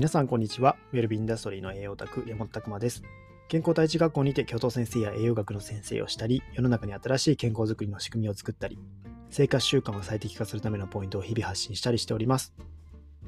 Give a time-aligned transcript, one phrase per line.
[0.00, 0.76] 皆さん、こんにちは。
[0.94, 3.02] ウェルビンダストリーの栄養オタク、山本拓馬です。
[3.48, 8.78] 健康第一学校にて教頭先生や栄養学の先生をしたり、世の中に新しい健康づくりの仕組みを作ったり、
[9.28, 12.54] 生活習慣を最適化するためのポイントを日々発信したりしております。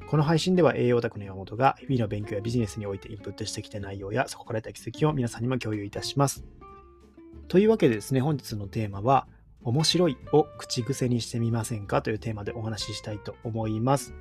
[0.09, 6.43] この配信では栄養オタクの山本が日々の勉強やビジネスにおいてインプットしてきた内容やそこから得た気づきを皆さんにも共有いたします。
[7.49, 9.27] というわけでですね、本日のテーマは、
[9.61, 14.15] 面白いを口癖にしてみませんかというテーマでお話ししたいと思います。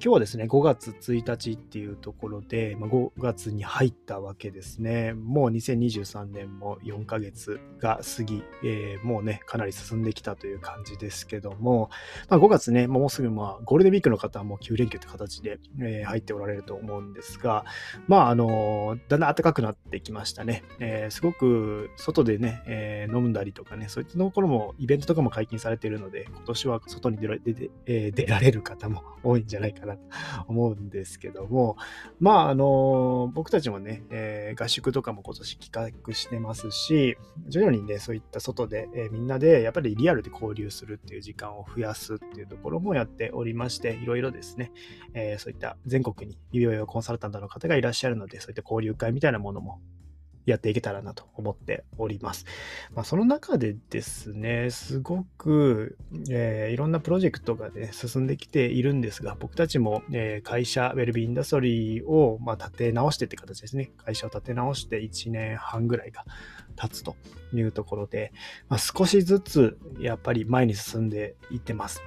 [0.00, 5.12] 今日はですね、5月1日っていうところで、まあ、5月に入ったわけですね。
[5.12, 11.90] もう2023年も4ヶ月が過ぎ、えーもうね、かなり進んできたという感じですけども、
[12.28, 17.64] まあ、5月ね、もうすぐまあゴールデンウィークの方はもう9連休って形で、えー入っておられると思うんですが、
[18.06, 20.62] まああのだんだん暖かくなってきましたね。
[20.78, 30.02] えーすごく外でね、えー飲んだりとかね、そういったところもイベントとかも解禁されているので、今年は外に出ら出て、えー出られる方も多いんじゃないかなと
[30.48, 31.76] 思うんですけども、
[32.20, 37.16] まああの僕たちもね、えー合宿とかも今年企画してますし、
[37.48, 44.72] 徐々にね、そういった外で、えーみんなでやっぱりリアルで交流するっていう時間を増やすっていうところもやっておりまして、いろいろですね、
[45.14, 49.80] えーそういった全国に医療用コンサルタントの方がいらっしゃるので、そういった交流会みたいなものも
[50.50, 52.46] やっていけたらなと思っております。
[52.94, 55.98] まあ、その中でですね、すごく、
[56.30, 63.90] えーいろんなプロジェクトがね、進んできているんですが、僕たちも、えー会社、ウェルビーインダストリーを、まあ、立て直してって形ですね。
[63.96, 66.24] 会社を立て直して1年半ぐらいが
[66.76, 67.16] 経つと
[67.52, 68.32] いうところで、
[68.68, 72.00] まあ、少しずつやっぱり前に進んでいってます。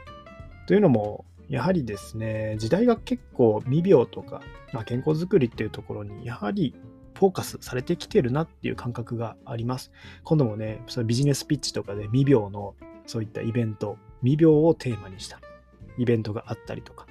[0.67, 6.73] というのも、やはりですね、時代が結構未病とか、まあ、健康づくりっていうところに、やはり
[7.13, 9.91] フォーカスされてきてるなっていう感覚があります。
[10.23, 15.39] 今度もね、そのビジネスピッチとかで未病のそういったイベント、未病をテーマにした
[15.97, 17.07] イベントがあったりとか、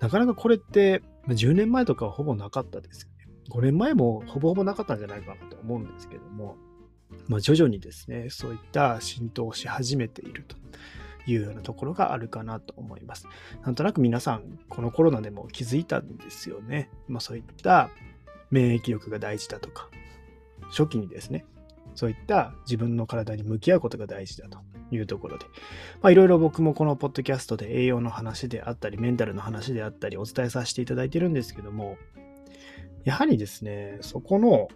[0.00, 3.32] なかなかこれってま10年前とかはほぼなかったですよね。
[3.50, 6.56] 5年前もほぼほぼなかったんじゃないかなと思うんですけども、
[7.28, 10.56] まあ、徐々にですね、そういった浸透し始めていると
[11.30, 13.28] いうようなところがあるかなと思います。
[13.64, 16.90] なんとなく皆さん、このコロナでも気づいたんですよね。
[17.08, 17.90] まあ、そういった
[18.52, 19.90] 免疫力が大事だとか、
[20.70, 21.44] 初期にですね、
[21.94, 24.58] そういった自分の体に向き合うことが大事だと
[24.90, 25.46] いうところで、
[26.00, 31.96] ま、いろいろ僕もこのポッドキャストで栄養の話であったり、メンタルの話であったり、お伝えさせていただいてるんですけども、
[33.04, 34.68] やはりですね、そこの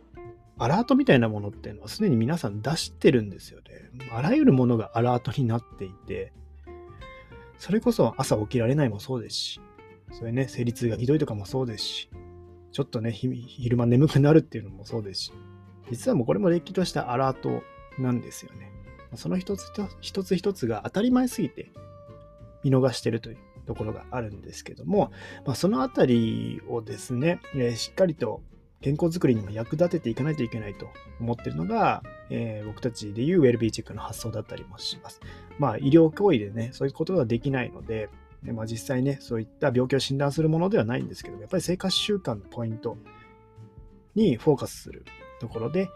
[0.58, 3.64] アラートみたいなものっていうのはすでに皆さん出してるんですよね。
[4.10, 6.32] あらゆるものがアラートになっていて、
[7.58, 9.60] それこそ朝起きられないもそうですし、
[10.12, 12.10] それね、生理痛がひどいとかもそうですし、
[12.72, 15.32] ちょっとね、昼間眠くなるっていうのもそうですし、
[15.90, 17.62] 実はもうこれもれっきとしたアラート
[17.98, 18.72] なんですよね。
[19.14, 21.72] その一つ一つ一つが当たり前すぎて
[22.62, 25.12] 見逃してるというところがあるんですけども、
[25.44, 28.42] まあ、そのあたりをですね、えーしっかりと
[28.82, 30.88] 健康づくりにも役立てていかないといけないと
[31.20, 35.20] 思ってるのが、えー僕たちでいうウェルビーチェックの発想だったりもします。
[35.58, 38.10] まあ医療行為でね、そういうことができないので、
[38.42, 42.96] でまあ、実際ね、そういった病気を診断するものではないんですけど、やっぱり生活習慣のポイント
[44.14, 45.04] にフォーカスする
[45.40, 45.88] ところで、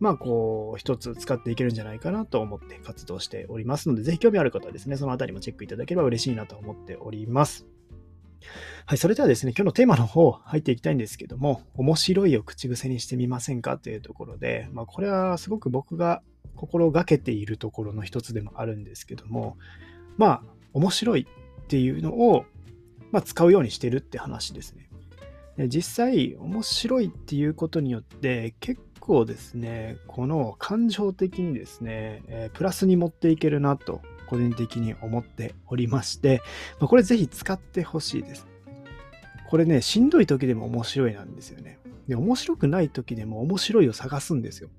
[0.00, 7.66] まあこう、一つ使っていけるんじゃないかなと思って活動しておりますので、ぜひ興味ある方はですね、そのあたりもチェックいただければ嬉しいなと思っております。
[8.86, 13.76] はい、それではですね、今日のテーマの方入っていきたいんですけども、面白いを口癖にしてみませんか？
[13.76, 16.22] というところで、まあこれはすごく僕が
[16.54, 19.56] 心がけているところの一つでもあるんですけども、
[20.16, 21.26] まあ面白い
[21.68, 22.46] っていうのを、
[23.12, 24.88] まあ、使うようにしてるって話ですね。
[25.58, 36.40] で実際、面白いっていうことによって、結構ですね、この感情的にですね、えープラスに持っていけるなと、個人的に思っておりまして、
[36.80, 38.46] まあこれぜひ使ってほしいです。
[39.50, 41.78] これね、しんどい時でも面白いなんですよね。
[42.06, 44.70] で、面白くない時でも面白いを探すんですよ。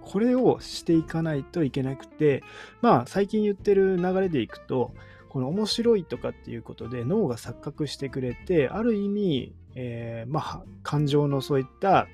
[0.00, 2.44] これをしていかないといけなくて、
[2.82, 4.92] まあ、最近言ってる流れでいくと、
[5.30, 12.08] この面白いとかっていうことで脳が錯覚してくれて、ある意味、えーまあ、感情のそういった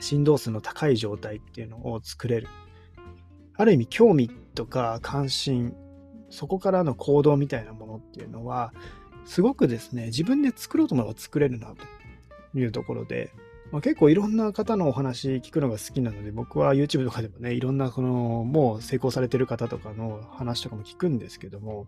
[0.00, 2.48] 振動数の高い状態っていうのを作れる。
[3.54, 5.74] ある意味、興味とか関心、
[6.30, 8.72] そこからの行動みたいなものっていうのは、
[9.24, 11.74] すごくですね、自分で作ろうと思えば作れるな
[12.52, 13.30] というところで、
[13.70, 18.08] まあ、結構いろんな方のお話聞くのが好きなので、僕は YouTube とかでもね、いろんなこの
[18.44, 21.86] もう成功されてる方とかの話とかも聞くんですけども、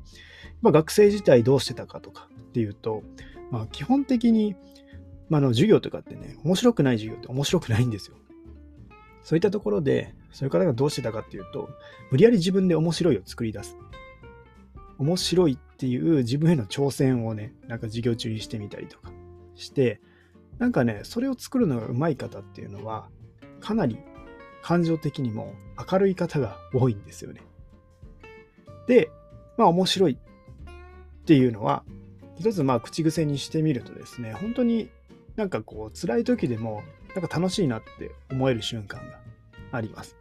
[0.60, 3.02] まあ、学生時代どうしてたかとかっていうと、
[3.50, 4.56] まあ、基本的に、
[5.30, 8.16] まあ、の授業とかってね、面白くない授業って面白くないんですよ。
[9.22, 11.68] そういったところで、そういう方がどうしてたかっていうと、
[12.10, 13.76] 無理やり自分で面白いを作り出す。
[14.98, 19.12] 面白いっていう自分への挑戦をね、なんか授業中にしてみたりとか
[19.54, 20.00] して、
[20.60, 23.08] なんかね、それを作るのが上手い方っていうのは、
[23.60, 23.98] かなり
[24.62, 25.54] 感情的にも
[25.90, 27.40] 明るい方が多いんですよね。
[28.86, 29.10] で、
[29.56, 31.82] まあ面白いっていうのは、
[32.38, 34.90] 一つまあ口癖にしてみるとですね、本当に
[35.34, 36.82] なんかこう辛い時でも
[37.14, 39.18] なんか楽しいなって思える瞬間が
[39.72, 40.14] あります。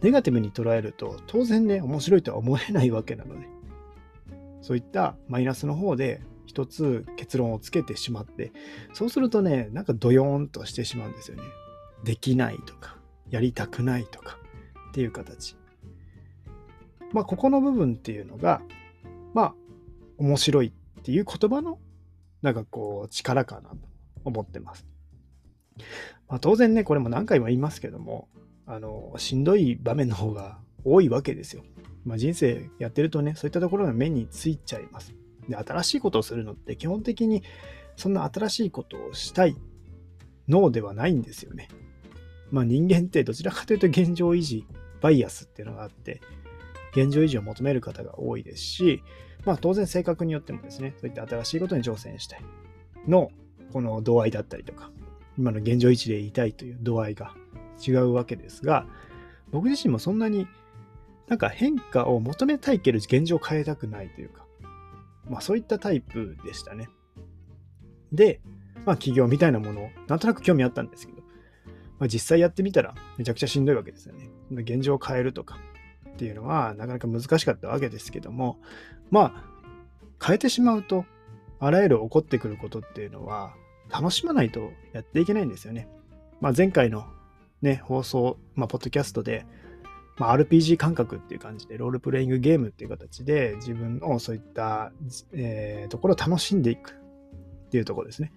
[0.00, 3.46] ネガティブに捉えると当然ね、面白いとは思えないわけなので、
[4.62, 6.22] そういったマイナスの方で
[6.52, 8.52] 一つ結論をつけてしまって、
[8.92, 11.42] そうするとね、なんかドヨーンとしてしまうんですよね。
[12.04, 12.98] できないとか、
[13.30, 14.36] やりたくないとか
[14.90, 15.56] っていう形。
[17.12, 18.60] まあ、ここの部分っていうのが、
[19.32, 19.54] まあ、
[20.18, 21.78] 面白いっていう言葉の、
[22.42, 23.76] なんかこう、力かなと
[24.26, 24.86] 思ってます。
[26.28, 28.28] まあ、当然ね、これも何回も言いますけども、
[28.66, 31.64] あの、しんどい場面の方が多いわけですよ。
[32.04, 35.14] まあ、人生やってるとね、そういったところが目についちゃいます。
[35.48, 37.42] で、新しいことをするのって基本的に
[37.96, 39.56] そんな新しいことをしたい
[40.48, 41.68] 脳ではないんですよね。
[42.50, 44.66] まあ人間ってどちらかというと現状維持、
[45.00, 46.20] バイアスっていうのがあって、
[46.92, 49.02] 現状維持を求める方が多いですし、
[49.44, 52.44] まあ当然性格によってもですね、そういった新しいことに挑戦したい
[53.08, 53.30] の、
[53.72, 54.90] この度合いだったりとか、
[55.38, 57.34] 今の現状維持でいたいという度合いが
[57.86, 58.86] 違うわけですが、
[59.50, 60.46] 僕自身もそんなに
[61.28, 64.41] なんか変化を求めたいけど現状を変えたくないというか、
[65.28, 66.88] まあそういったタイプでしたね。
[68.12, 68.40] で、
[68.84, 71.22] まあ起業みたいなものをなんとなく興味あったんですけど、
[71.98, 74.28] まあ、実際やってみたらめちゃくちゃしんどいわけですよね。
[74.50, 75.58] 現状を変えるとか
[76.10, 78.58] っていうのはなかなか難しかったわけですけども、
[79.10, 79.44] ま
[80.20, 81.04] あ変えてしまうと
[81.58, 83.54] あらゆる起こってくることっていうのは
[83.88, 85.88] 楽しまないとやっていけないんですよね。
[86.40, 87.06] まあ、前回の
[87.60, 89.46] ね、放送、まあ、ポッドキャストで、
[90.18, 94.92] まあ、RPG 感覚っていう感じで、ロールプレイングゲームっていう形で、自分のそういった、
[95.32, 96.92] えー、ところを楽しんでいく
[97.66, 98.32] っていうところですね。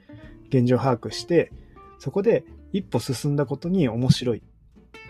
[0.50, 1.52] 現状把握して、
[2.00, 4.44] そこで一歩進んだことに面白い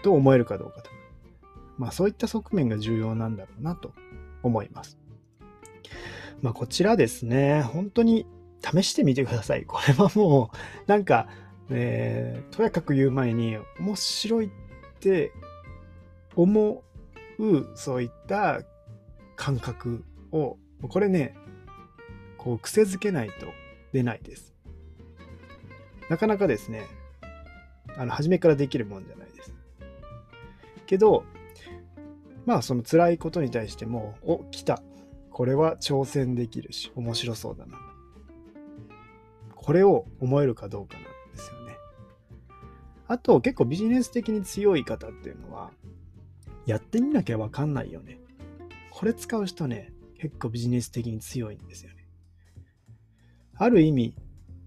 [0.04, 0.90] と思えるかどうかと。
[1.78, 3.94] まあそういった側面が重要なんだろうなと
[4.44, 4.98] 思います。
[6.42, 8.26] まあこちらですね、本当に
[8.62, 9.66] 試してみてください。
[9.66, 11.28] これはもう、なんか、
[11.70, 14.50] えー、とやかく言う前に、面白いっ
[15.00, 15.32] て
[16.36, 16.84] 思
[17.40, 18.62] う、そういった
[19.36, 21.36] 感覚を、これね、
[22.38, 23.48] こう癖づけないと
[23.92, 24.54] 出ないです。
[26.10, 26.86] なかなかですね、
[27.98, 29.54] あの、初めからできるもんじゃないです。
[30.86, 31.24] けど、
[32.46, 34.82] まあその辛いことに対しても、お、来た。
[35.32, 37.78] これは挑戦できるし、面白そうだな。
[39.56, 41.76] これを思えるかどうかなんですよね。
[43.08, 45.72] あと結構ビジネス的に強い方っていうのは、
[46.66, 48.20] やってみなきゃわかんないよね。
[48.92, 52.08] これ使う人ね、結構ビジネス的に強いんですよね。
[53.56, 54.16] ある意味、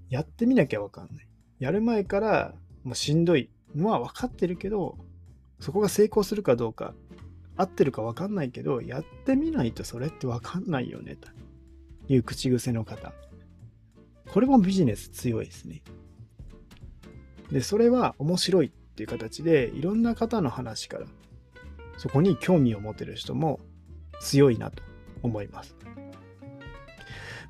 [0.09, 1.29] やってみなきゃわかんない。
[1.59, 2.55] やる前から
[2.85, 4.97] もうしんどいのは分かってるけど、
[5.61, 6.95] そこが成功するかどうか、
[7.57, 11.29] 合ってるか分かんないけど、やってみないとそれって分かんないよね、と
[12.09, 13.13] いう口癖の方。
[14.31, 15.83] これもビジネス強いですね。
[17.51, 21.07] で、それは面白いっていう形で、いろんな方の話から、
[21.99, 23.61] そこに興味を持てる人も
[24.21, 24.83] 強いなと
[25.23, 25.77] 思います。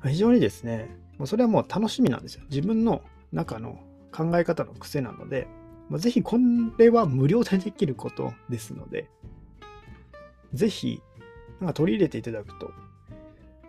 [0.03, 0.89] 非常にですね、
[1.25, 2.43] それはもう楽しみなんですよ。
[2.49, 3.01] 自分の
[3.31, 3.79] 中の
[4.11, 5.47] 考え方の癖なので、
[5.97, 6.37] ぜひこ
[6.77, 9.09] れは無料でできることですので、
[10.53, 11.01] ぜひ、
[11.59, 12.71] なんか取り入れていただくと、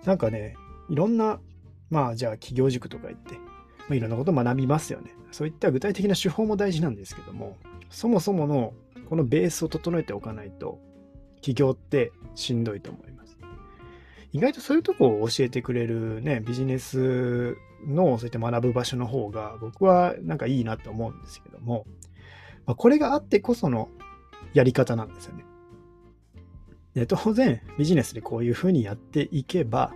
[0.04, 0.54] なんかね、
[0.88, 1.40] いろんな、
[1.90, 3.34] まあじゃあ企業塾とか行って、
[3.88, 5.12] ま、いろんなこと学びますよね。
[5.32, 7.56] そういった具体的な手法も大事なんですけども、
[7.90, 8.72] そもそもの
[9.10, 10.78] このベースを整えておかないと、
[11.40, 13.36] 起業ってしんどいと思います。
[14.32, 21.86] 意外とそういうとこを教えてくれるね、ビジネスのそういった学ぶ場所の方が僕はなんかいいなと思うんですけども、
[22.66, 23.88] まあ、これがあってこその
[24.54, 25.44] やり方なんですよね。
[26.94, 29.92] で当然ビジネスでこういうふうにやっていけば、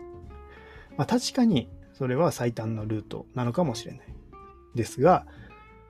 [0.96, 4.14] まあ、確かにそれは最短のルートなのかもしれない。
[4.74, 5.24] ですが、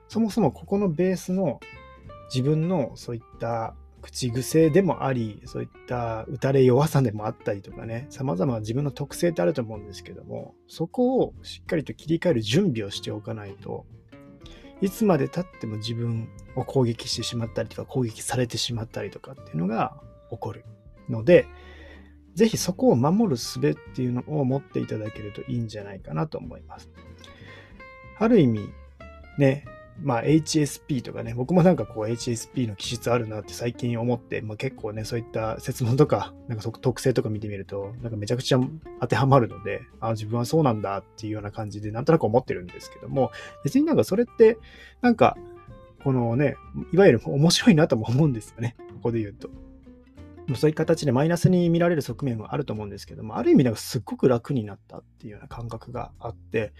[0.09, 1.59] そもそもここのベースの
[2.33, 13.85] 自分のそういった口癖でもあり、そういった打たれ弱さでもあったりとかね、様々な自分の特性ってあると思うんですけども、そこをしっかりと切り替える準備をしておかないと、
[14.81, 20.65] いつまで経っても自分を攻撃してしまったりとか、攻撃されてしまったりとかっていうのが起こる
[21.09, 21.47] ので、
[22.35, 26.91] ぜひそこを守る術っていうのを持っていただけるといいんじゃないかなと思います。
[28.19, 28.69] ある意味、
[29.39, 29.65] ね、
[30.01, 38.59] まあ HSP とかね、僕もなんかこう HSP の気質あるなって最近思って、まあ結構ね、そういった説問とか、なんか特性とか見てみると、なんかめちゃくちゃ
[38.99, 43.31] 当てはまるので、あ自分はそうなんだっていうような感じでなんとなく思ってるんですけども、
[43.63, 44.57] 別になんかそれって、
[45.01, 45.37] なんか、
[46.03, 46.55] このね、
[46.93, 48.75] いわゆる面白いなとも思うんですよね。
[48.95, 49.49] ここで言うと。
[50.53, 56.73] そういう形でマイナスに見られる側面はあると思うんですけども、ある意味なんかすっごく楽になったっていうような感覚があって、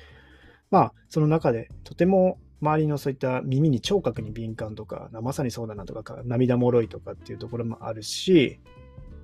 [0.69, 8.59] まあ、その中でとても周りのそういった耳に聴覚に敏感とか、まさにそうだなとか、涙もろいとかっていうところもあるし、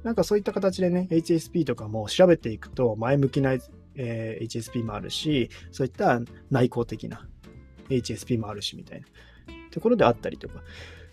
[0.04, 3.54] なんかそういった形でね、HSP とかも調べていくと、前向きな、
[3.96, 6.20] えー、HSP もあるし、そういった
[6.50, 7.28] 内向的な
[7.90, 9.08] HSP もあるしみたいな
[9.72, 10.64] ところであったりとか、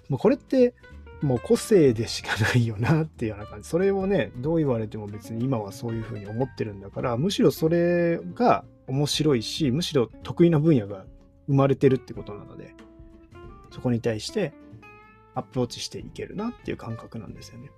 [0.08, 0.75] もうこれって
[1.20, 3.68] もう個性でしかないよなっていうような感じ。
[3.68, 11.04] それをね、どう言われても別に今はそういうふうに思ってるんだから、むしろそれが面白いし、むしろ得意な分野が
[11.48, 12.74] 生まれてるってことなので、
[13.70, 14.52] そこに対して
[15.34, 17.70] アプローチしていけるなっていう感覚なんですよね。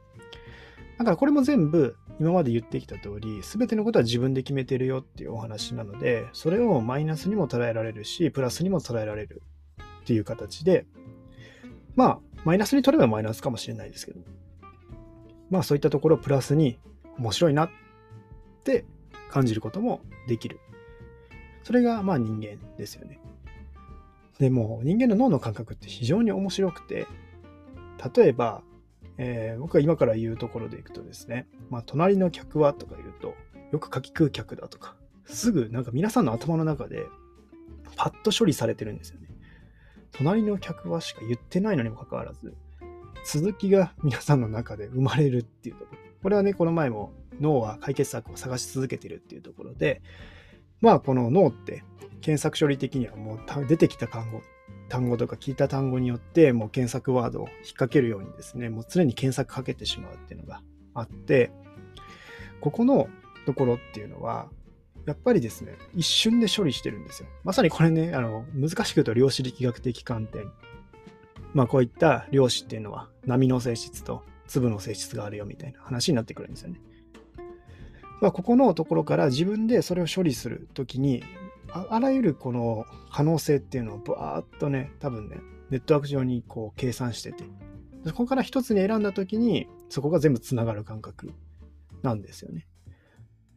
[0.99, 9.43] だからこれも全部今まで言ってきた通り、全てのことは自分で決めてるよっていうお話なので、それをマイナスにも捉えられるし、プラスにも捉えられる
[10.03, 10.85] っていう形で、
[11.97, 14.21] まあ、マイナスに取ればマイナスかもしれないですけど、
[15.49, 16.79] まあそういったところをプラスに
[17.19, 17.71] 面白いなっ
[18.65, 18.85] て
[19.31, 20.61] 感じることもできる。
[21.65, 23.21] それがまあ人間ですよね。
[24.41, 27.07] でも人間の脳の感覚って非常に面白くて、
[28.17, 28.63] 例えば、
[29.19, 33.35] えー、僕が今から言うところでいくとですね、まあ、隣の客はとか言うと、
[33.71, 37.05] よく書き食う客だとか、すぐなんか皆さんの頭の中で
[37.97, 39.29] パッと処理されてるんですよね。
[40.11, 42.55] 隣の客はしか言ってないのにもかかわらず、
[43.27, 45.99] 続きが皆さんの中で生まれるっていうところ。
[46.23, 50.01] これはね、この前も脳は解決策を探し続けてるっていうところで、
[50.81, 51.85] まあこの脳って
[52.21, 54.43] 検索処理的にはもう出てきた単語、
[54.89, 60.63] 単語とか聞いた単語によってもう検索ワードを引っ掛けるようにですね、もう常に検索かけてしまうっていうのが
[60.95, 61.51] あって、
[62.61, 63.09] ここの
[63.47, 64.49] ところっていうのは、
[65.07, 67.29] やっぱりですね、一瞬で処理してるんですよ。
[67.43, 70.53] まさにこれね、あの、難しく言うと量子力学的観点。
[71.55, 76.81] まあこういった量子っていうのは波の性質と粒の性質があるよみたいな話になってくるんですよね。
[78.21, 81.25] まあここのところから自分でそれを処理するときに
[81.73, 85.39] あ、らゆるこの可能性っていうのをバーっとね、多分ね、
[85.71, 87.45] ネットワーク上にこう計算してて、
[88.07, 91.33] そこから一つに選んだときに、そこが全部つながる感覚
[92.03, 92.67] なんですよね。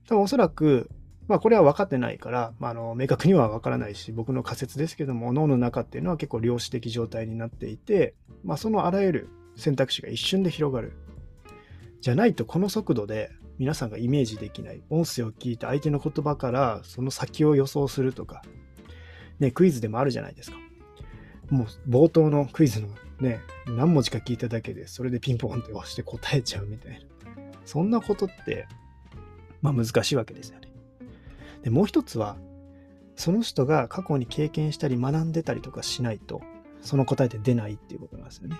[0.08, 0.90] 多分おそらく、
[1.28, 10.94] まあこれは分かってないから、まあ、あの明確には分からないし、僕の仮説ですけども、脳の中っていうのは結構量子的状態になっていて、まあそのあらゆる選択肢が一瞬で広がる。
[12.02, 18.42] じゃないとこの速度で皆さんがイメージできない音声を聞いて相手の言葉からその先を予想するとか、
[19.40, 20.58] ね、クイズでもあるじゃないですか。
[21.50, 22.88] もう冒頭のクイズの
[23.20, 27.00] ね、何文字か聞いただけで、それでピンポンって押して答えちゃうみたいな。
[27.66, 28.68] そんなことって、
[29.62, 30.68] まあ難しいわけですよね。
[31.62, 32.38] で、もう一つは、
[33.16, 36.42] その人が過去に経験したり学んでたりとかしないと、
[36.82, 38.58] その答えって出ないっていうことなんですよね。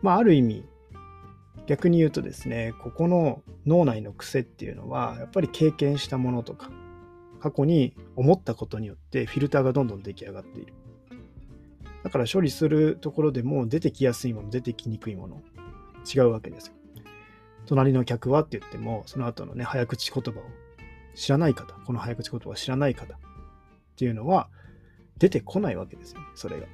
[0.00, 0.64] まあある意味、
[1.66, 6.70] 逆に言うとですね、ここの脳内の癖っていうのは、やっぱり経験したものとか、
[7.40, 10.74] 過去に思ったことによってフィルターがどんどん出来上がっている。
[12.02, 15.42] だから処理するところでも出てきやすいもの、出てきにくいもの、
[16.12, 16.74] 違うわけですよ。
[17.66, 20.42] 隣の客はって言っても、その後のね、早口言葉を
[21.14, 23.18] 知らない方、この早口言葉を知らない方っ
[23.96, 24.48] ていうのは
[25.18, 26.66] 出てこないわけですよね、それが。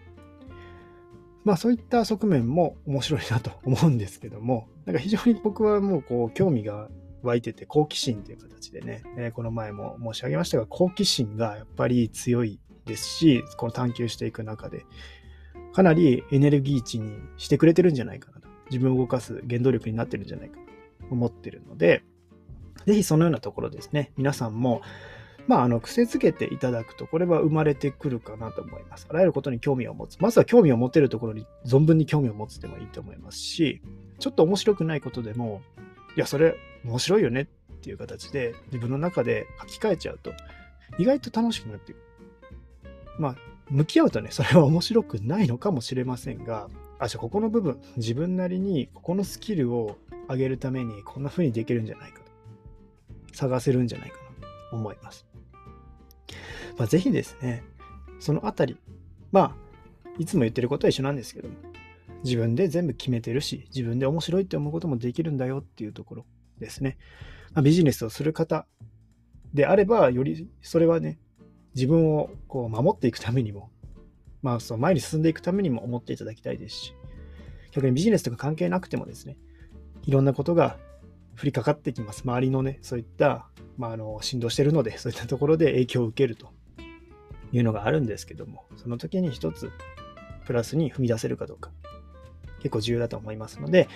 [1.47, 6.91] まあそういった側面も面白いなと思うんですけども、 なんか非常に僕はもうこう興味が
[7.23, 14.87] 湧いてて好奇心という形でね、えー、この前も申し上げましたが、好奇心がやっぱり強いですし、この探求していく中で、
[15.73, 18.49] かなりエネルギー値にしてくれてるんじゃないかなと。
[18.71, 20.63] 自分を動かす原動力になってるんじゃないかと
[21.13, 22.03] 思ってるので、
[22.87, 24.83] ぜひそのようなところですね、皆さんも
[25.47, 29.07] まあ、あの、癖づけていただくと、これは生まれてくるかなと思います。
[29.09, 30.19] あらゆることに興味を持つ。
[30.19, 33.83] まずは興味を持てるところに存分に興味を持つでもいいと思いますし、
[34.19, 35.63] ちょっと面白くないことでも、
[36.17, 37.47] いや、それ面白いよねっ
[37.81, 40.33] ていう形で自分の中で書き換えちゃうと、
[40.99, 41.99] 意外と楽しくなっていく。
[43.19, 43.37] まあ、
[43.71, 49.99] 向き合うとね、それは面白くないのかもしれませんが、あ、じゃあここの部分、自分なりにここのスキルを
[50.29, 52.27] 上げるためにこんな風にできるんじゃないかと。
[53.35, 55.27] 探せるんじゃないかなと思います。
[56.79, 57.65] まあ、ぜひですね、
[58.19, 58.77] そのあたり、
[59.33, 59.67] まあ、
[60.19, 61.55] いつも言ってることは一緒なんですけども、
[62.25, 66.27] 自分で全部決めてるし、自分で面白いって思うこともできるんだよっていうところ
[66.59, 66.99] ですね。
[67.55, 68.67] まあ、ビジネスをする方
[69.55, 71.19] であれば、よりそれはね、
[71.75, 73.71] 自分をこう守っていくためにも、
[74.43, 76.95] まあ、その前に進んでいくためにも思っていただきたいですし、
[77.73, 79.37] 逆にビジネスとか関係なくてもですね、
[80.05, 80.79] いろんなことが
[81.41, 82.23] 降りかかってきます。
[82.25, 86.49] 周りのね、そういった、まあ、あの、振動してるので、そういったところで影響を受けると
[87.57, 89.71] いうのがあるんですけども、その時に一つ、
[90.45, 91.71] プラスに踏み出せるかどうか、
[92.61, 93.89] 結構重要だと思いますので、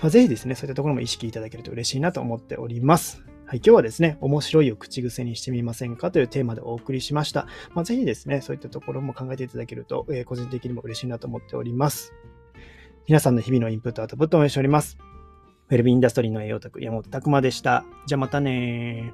[0.00, 3.22] まあ、ぜひですね、そういったところも意識いただけると嬉しいなと思っております。
[3.46, 7.46] はい、今日はですね、面白いを口癖にしてみませんかというテーマでお送りしました。
[7.74, 12.14] まあ、ぜひですね、そういったところも考えていただけると、えー、個人的にも嬉しいなと思っております。
[13.06, 14.96] 皆さんの日々のインプット、アウトプットを応援しております。
[15.68, 17.84] ウェルビーインダストリーの栄養卓、山本拓馬でした。
[18.06, 19.12] じゃあまたね